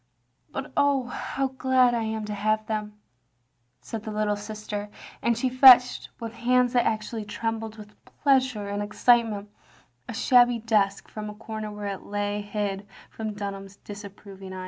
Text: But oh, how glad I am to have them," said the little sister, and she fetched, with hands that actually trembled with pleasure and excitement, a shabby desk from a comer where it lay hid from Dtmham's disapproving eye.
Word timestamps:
But 0.51 0.71
oh, 0.75 1.03
how 1.05 1.49
glad 1.49 1.93
I 1.93 2.01
am 2.01 2.25
to 2.25 2.33
have 2.33 2.65
them," 2.65 2.97
said 3.81 4.01
the 4.01 4.09
little 4.09 4.35
sister, 4.35 4.89
and 5.21 5.37
she 5.37 5.47
fetched, 5.47 6.09
with 6.19 6.33
hands 6.33 6.73
that 6.73 6.87
actually 6.87 7.23
trembled 7.23 7.77
with 7.77 7.93
pleasure 8.23 8.67
and 8.67 8.81
excitement, 8.81 9.51
a 10.09 10.13
shabby 10.15 10.57
desk 10.57 11.07
from 11.07 11.29
a 11.29 11.35
comer 11.35 11.69
where 11.71 11.85
it 11.85 12.01
lay 12.01 12.41
hid 12.41 12.87
from 13.11 13.35
Dtmham's 13.35 13.75
disapproving 13.75 14.53
eye. 14.53 14.59